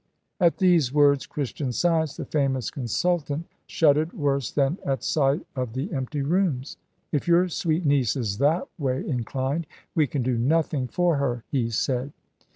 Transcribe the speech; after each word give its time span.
At 0.39 0.57
these 0.57 0.91
words 0.91 1.27
Christian 1.27 1.71
Science 1.71 2.17
the 2.17 2.25
famous 2.25 2.71
consultant 2.71 3.45
shuddered 3.67 4.13
worse 4.13 4.49
than 4.49 4.79
at 4.83 5.03
sight 5.03 5.45
of 5.55 5.73
the 5.73 5.93
empty 5.93 6.23
rooms. 6.23 6.77
"If 7.11 7.27
your 7.27 7.47
sweet 7.49 7.85
niece 7.85 8.15
is 8.15 8.39
that 8.39 8.67
way 8.79 9.07
inclined 9.07 9.67
we 9.93 10.07
can 10.07 10.23
do 10.23 10.39
nothing 10.39 10.87
for 10.87 11.17
her," 11.17 11.43
he 11.51 11.69
said. 11.69 12.13